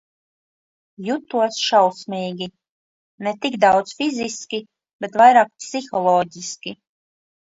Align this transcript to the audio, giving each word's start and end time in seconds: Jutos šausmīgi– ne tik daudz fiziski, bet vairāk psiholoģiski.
Jutos 1.07 1.57
šausmīgi– 1.65 2.47
ne 3.27 3.33
tik 3.43 3.57
daudz 3.65 3.93
fiziski, 3.99 4.61
bet 5.05 5.19
vairāk 5.23 5.53
psiholoģiski. 5.65 6.77